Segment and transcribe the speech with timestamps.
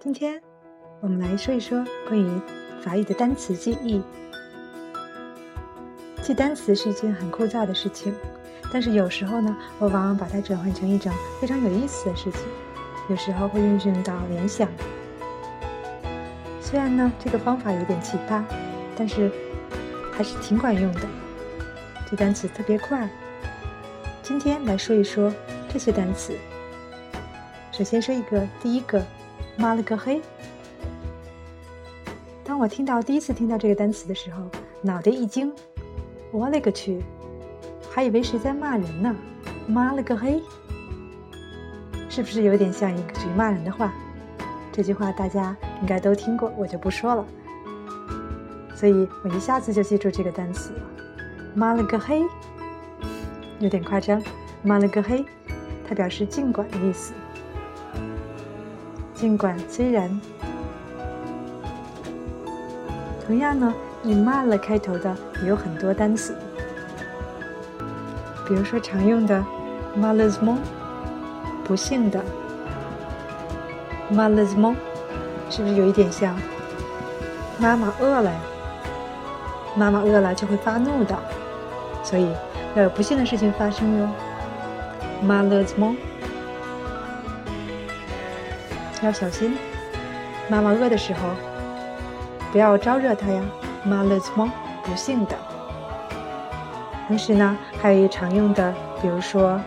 [0.00, 0.40] 今天
[1.00, 2.40] 我们来说一说关于
[2.80, 4.00] 法语的单词记忆。
[6.22, 8.14] 记单词是一件很枯燥的事情，
[8.72, 12.42] 但是有时候呢，我往往把它转换成一种非常有意思的事情。
[13.10, 14.68] 有时候会运用到联想。
[16.60, 18.44] 虽然呢，这个方法有点奇葩，
[18.96, 19.32] 但是
[20.12, 21.08] 还是挺管用的。
[22.08, 23.08] 这单词特别快。
[24.22, 25.34] 今天来说一说
[25.68, 26.38] 这些单词。
[27.72, 29.04] 首先说一个，第一个，
[29.58, 30.22] 妈了个黑。
[32.44, 34.44] 当我听到第一次听到这个单词的时候，
[34.80, 35.52] 脑袋一惊，
[36.30, 37.02] 我勒个去，
[37.90, 39.14] 还以为谁在骂人呢，
[39.66, 40.40] 妈了个黑，
[42.08, 43.92] 是不是有点像一句骂人的话？
[44.70, 47.26] 这句话大家应该都听过，我就不说了。
[48.76, 50.82] 所以我一下子就记住这个单词了，
[51.52, 52.22] 妈了个黑。
[53.58, 54.22] 有点夸张，
[54.62, 55.24] 妈了个黑，
[55.88, 57.12] 它表示尽管的意思。
[59.18, 60.08] 尽管虽然，
[63.26, 66.36] 同样呢，以妈了开头的也有很多单词，
[68.46, 69.44] 比如说常用的
[69.96, 70.62] m a l e s m o n
[71.64, 72.24] 不幸的
[74.10, 74.76] m a l e s m o n
[75.50, 76.36] 是不是有一点像
[77.58, 78.40] 妈妈饿了呀？
[79.76, 81.18] 妈妈饿了就会发怒的，
[82.04, 82.30] 所以。
[82.76, 84.08] 要有不幸的事情发生哟
[85.22, 86.02] m a l e s m o n t
[89.06, 89.56] 要小心。
[90.48, 91.20] 妈妈饿的时候，
[92.52, 93.42] 不要招惹她呀
[93.86, 94.50] ，malheureusement，
[94.82, 95.36] 不幸的。
[97.06, 99.60] 同时呢，还有一常用的，比如说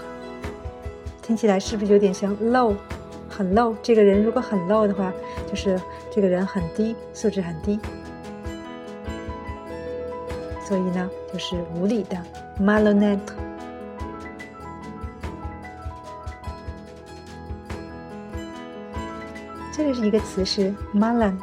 [1.23, 2.75] 听起来是不是有点像 low，
[3.29, 3.75] 很 low？
[3.81, 5.13] 这个人如果很 low 的话，
[5.49, 7.79] 就是这个人很低，素质很低。
[10.67, 12.17] 所以呢，就是无理的
[12.61, 13.19] malonet。
[19.73, 21.37] 这里是一个词是 malan，。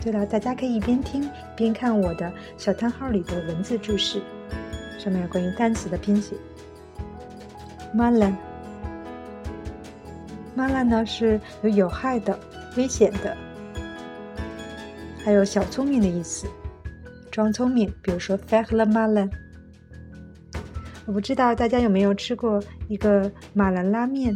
[0.00, 4.20] 对了，大家可以一边听边看我的小叹号里的文字注释，
[4.98, 6.36] 上面有关于单词的拼写。
[7.94, 12.36] Malin，malin 呢是有有害的、
[12.76, 13.36] 危险的，
[15.24, 16.46] 还有小聪明的意思，
[17.30, 17.92] 装聪明。
[18.02, 19.30] 比如说 faire le malin。
[21.04, 24.32] 我不知道大家有没有吃过一个马兰拉面，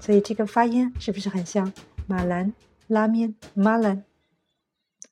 [0.00, 1.72] 所以这个发音是不是很像
[2.06, 2.52] 马兰
[2.86, 4.04] 拉面 malin？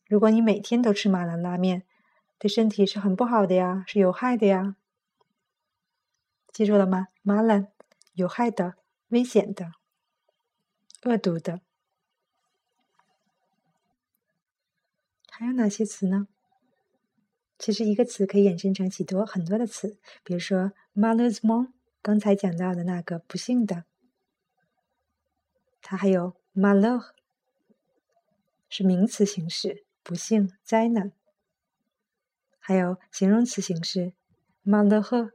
[0.08, 1.82] 如果你每天都吃马兰拉面，
[2.38, 4.76] 对身体是很不好的呀，是有害的呀。
[6.54, 7.08] 记住了吗？
[7.22, 7.72] 马兰，
[8.12, 8.76] 有害的、
[9.08, 9.72] 危险的、
[11.02, 11.60] 恶毒的。
[15.28, 16.28] 还有哪些词呢？
[17.58, 23.84] 其实一个词可以衍生成许多很多的词，比如说 m a l u s m o n 刚才讲到的那个不幸的，
[25.82, 27.10] 它还有 malheur，
[28.68, 29.84] 是名词形式。
[30.04, 31.10] 不幸、灾难，
[32.60, 34.12] 还有形容词形式
[34.64, 35.32] malheureux，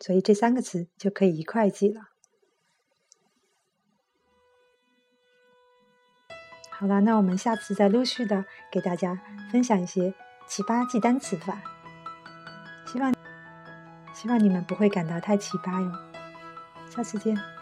[0.00, 2.08] 所以这三个词就可以一块记了。
[6.70, 9.20] 好了，那我们下次再陆续的给大家
[9.50, 10.14] 分享一些
[10.46, 11.60] 奇葩记单词法，
[12.86, 13.12] 希望
[14.14, 15.92] 希望你们不会感到太奇葩哟。
[16.88, 17.57] 下次见。